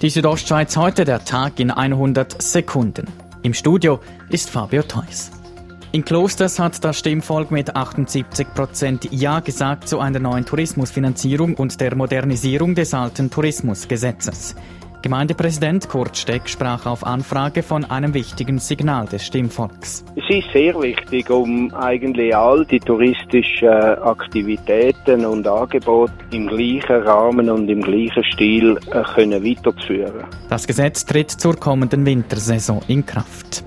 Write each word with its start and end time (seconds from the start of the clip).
Die 0.00 0.10
Südostschweiz 0.10 0.76
heute 0.76 1.04
der 1.04 1.24
Tag 1.24 1.58
in 1.58 1.72
100 1.72 2.40
Sekunden. 2.40 3.08
Im 3.42 3.52
Studio 3.52 3.98
ist 4.30 4.48
Fabio 4.48 4.82
Theus. 4.82 5.32
In 5.90 6.04
Klosters 6.04 6.60
hat 6.60 6.84
das 6.84 7.00
Stimmvolk 7.00 7.50
mit 7.50 7.74
78 7.74 8.54
Prozent 8.54 9.08
Ja 9.10 9.40
gesagt 9.40 9.88
zu 9.88 9.98
einer 9.98 10.20
neuen 10.20 10.46
Tourismusfinanzierung 10.46 11.56
und 11.56 11.80
der 11.80 11.96
Modernisierung 11.96 12.76
des 12.76 12.94
alten 12.94 13.28
Tourismusgesetzes. 13.28 14.54
Gemeindepräsident 15.00 15.88
Kurt 15.88 16.16
Steck 16.16 16.48
sprach 16.48 16.84
auf 16.84 17.06
Anfrage 17.06 17.62
von 17.62 17.84
einem 17.84 18.14
wichtigen 18.14 18.58
Signal 18.58 19.06
des 19.06 19.24
Stimmvolks. 19.24 20.04
Es 20.16 20.28
ist 20.28 20.52
sehr 20.52 20.74
wichtig, 20.80 21.30
um 21.30 21.72
eigentlich 21.72 22.34
all 22.34 22.64
die 22.64 22.80
touristischen 22.80 23.68
Aktivitäten 23.68 25.24
und 25.24 25.46
Angebote 25.46 26.12
im 26.32 26.48
gleichen 26.48 27.02
Rahmen 27.02 27.48
und 27.48 27.68
im 27.68 27.80
gleichen 27.80 28.24
Stil 28.32 28.76
äh, 28.90 29.02
können 29.14 29.44
weiterzuführen. 29.44 30.24
Das 30.48 30.66
Gesetz 30.66 31.06
tritt 31.06 31.30
zur 31.30 31.54
kommenden 31.54 32.04
Wintersaison 32.04 32.82
in 32.88 33.06
Kraft. 33.06 33.64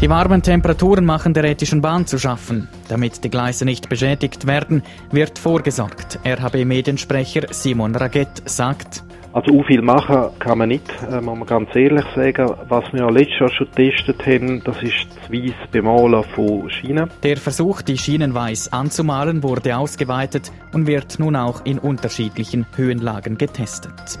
Die 0.00 0.10
warmen 0.10 0.42
Temperaturen 0.42 1.04
machen 1.04 1.34
der 1.34 1.44
Ethischen 1.44 1.80
Bahn 1.80 2.06
zu 2.06 2.18
schaffen. 2.18 2.68
Damit 2.88 3.22
die 3.22 3.30
Gleise 3.30 3.64
nicht 3.64 3.88
beschädigt 3.88 4.46
werden, 4.46 4.82
wird 5.10 5.38
vorgesorgt. 5.38 6.18
RHB-Mediensprecher 6.26 7.52
Simon 7.52 7.94
Raget 7.94 8.42
sagt, 8.44 9.04
also 9.34 9.58
auch 9.58 9.66
viel 9.66 9.82
machen 9.82 10.30
kann 10.38 10.58
man 10.58 10.68
nicht, 10.68 10.88
äh, 11.10 11.20
muss 11.20 11.36
man 11.36 11.46
ganz 11.46 11.74
ehrlich 11.74 12.04
sagen. 12.14 12.54
Was 12.68 12.84
wir 12.92 13.10
letztes 13.10 13.40
Jahr 13.40 13.50
schon 13.50 13.66
getestet 13.74 14.24
haben, 14.24 14.62
das 14.62 14.80
ist 14.80 15.08
das 15.10 15.32
weiße 15.32 15.68
Bemalen 15.72 16.22
von 16.22 16.70
Schienen. 16.70 17.10
Der 17.24 17.36
Versuch, 17.36 17.82
die 17.82 17.98
Schienen 17.98 18.32
weiß 18.32 18.72
anzumalen, 18.72 19.42
wurde 19.42 19.76
ausgeweitet 19.76 20.52
und 20.72 20.86
wird 20.86 21.18
nun 21.18 21.34
auch 21.34 21.64
in 21.64 21.80
unterschiedlichen 21.80 22.64
Höhenlagen 22.76 23.36
getestet. 23.36 24.20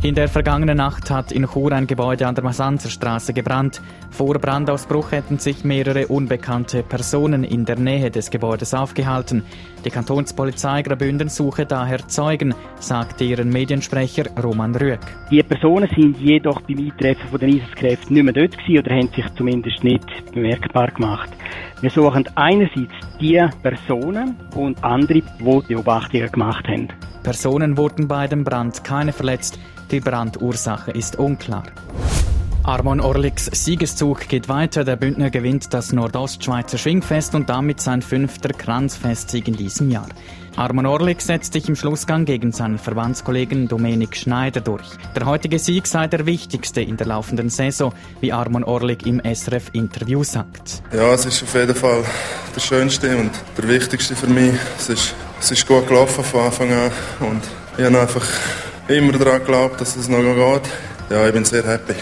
In 0.00 0.14
der 0.14 0.28
vergangenen 0.28 0.76
Nacht 0.76 1.10
hat 1.10 1.32
in 1.32 1.44
Chur 1.44 1.72
ein 1.72 1.88
Gebäude 1.88 2.28
an 2.28 2.36
der 2.36 2.44
Masanzerstraße 2.44 3.32
gebrannt. 3.32 3.82
Vor 4.10 4.38
Brandausbruch 4.38 5.10
hätten 5.10 5.40
sich 5.40 5.64
mehrere 5.64 6.06
unbekannte 6.06 6.84
Personen 6.84 7.42
in 7.42 7.64
der 7.64 7.80
Nähe 7.80 8.08
des 8.08 8.30
Gebäudes 8.30 8.74
aufgehalten. 8.74 9.42
Die 9.84 9.90
Kantonspolizei 9.90 10.82
Graubünden 10.82 11.28
suche 11.28 11.66
daher 11.66 12.06
Zeugen, 12.06 12.54
sagte 12.78 13.24
ihren 13.24 13.48
Mediensprecher 13.48 14.26
Roman 14.40 14.76
Rüegg. 14.76 15.00
Die 15.32 15.42
Personen 15.42 15.90
sind 15.92 16.16
jedoch 16.18 16.60
beim 16.60 16.78
Eintreffen 16.78 17.28
von 17.28 17.40
den 17.40 17.54
Einsatzkräften 17.54 18.14
nicht 18.14 18.22
mehr 18.22 18.34
dort 18.34 18.56
gewesen 18.56 18.78
oder 18.78 18.94
haben 18.94 19.08
sich 19.08 19.34
zumindest 19.36 19.82
nicht 19.82 20.32
bemerkbar 20.32 20.92
gemacht. 20.92 21.30
Wir 21.80 21.90
suchen 21.90 22.24
einerseits 22.36 22.94
die 23.20 23.44
Personen 23.64 24.36
und 24.54 24.82
andere, 24.84 25.22
die 25.22 25.68
Beobachtungen 25.68 26.30
gemacht 26.30 26.68
haben. 26.68 26.88
Personen 27.24 27.76
wurden 27.76 28.06
bei 28.06 28.28
dem 28.28 28.44
Brand 28.44 28.84
keine 28.84 29.12
verletzt. 29.12 29.58
Die 29.90 30.00
Brandursache 30.00 30.90
ist 30.90 31.16
unklar. 31.16 31.62
Armon 32.62 33.00
Orliks 33.00 33.46
Siegeszug 33.46 34.28
geht 34.28 34.50
weiter. 34.50 34.84
Der 34.84 34.96
Bündner 34.96 35.30
gewinnt 35.30 35.72
das 35.72 35.92
Nordostschweizer 35.92 36.76
Schwingfest 36.76 37.34
und 37.34 37.48
damit 37.48 37.80
sein 37.80 38.02
fünfter 38.02 38.50
Kranzfestsieg 38.50 39.48
in 39.48 39.56
diesem 39.56 39.90
Jahr. 39.90 40.08
Armon 40.56 40.84
Orlik 40.84 41.22
setzt 41.22 41.54
sich 41.54 41.66
im 41.70 41.76
Schlussgang 41.76 42.26
gegen 42.26 42.52
seinen 42.52 42.78
Verbandskollegen 42.78 43.68
Dominik 43.68 44.14
Schneider 44.14 44.60
durch. 44.60 44.84
Der 45.16 45.24
heutige 45.24 45.58
Sieg 45.58 45.86
sei 45.86 46.06
der 46.06 46.26
wichtigste 46.26 46.82
in 46.82 46.98
der 46.98 47.06
laufenden 47.06 47.48
Saison, 47.48 47.94
wie 48.20 48.34
Armon 48.34 48.64
Orlik 48.64 49.06
im 49.06 49.22
SRF-Interview 49.24 50.22
sagt. 50.22 50.82
Ja, 50.92 51.14
es 51.14 51.24
ist 51.24 51.42
auf 51.42 51.54
jeden 51.54 51.74
Fall 51.74 52.04
der 52.54 52.60
schönste 52.60 53.16
und 53.16 53.30
der 53.56 53.68
wichtigste 53.68 54.14
für 54.14 54.26
mich. 54.26 54.52
Es 54.76 54.90
ist, 54.90 55.14
es 55.40 55.50
ist 55.52 55.66
gut 55.66 55.88
gelaufen 55.88 56.22
von 56.22 56.40
Anfang 56.40 56.70
an 56.70 56.90
und 57.20 57.42
ich 57.78 57.84
habe 57.84 57.98
einfach 57.98 58.26
immer 58.88 59.12
daran 59.12 59.40
geglaubt, 59.40 59.80
dass 59.80 59.96
es 59.96 60.08
noch 60.08 60.22
geht. 60.22 60.62
Ja, 61.10 61.26
ich 61.26 61.32
bin 61.32 61.44
sehr 61.44 61.64
happy. 61.66 61.94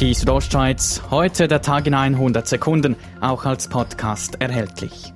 Die 0.00 0.14
Südostschweiz, 0.14 1.02
heute 1.10 1.48
der 1.48 1.60
Tag 1.60 1.86
in 1.86 1.94
100 1.94 2.46
Sekunden, 2.46 2.96
auch 3.20 3.44
als 3.44 3.68
Podcast 3.68 4.40
erhältlich. 4.40 5.12